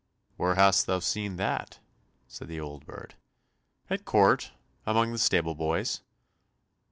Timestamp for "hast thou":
0.55-0.97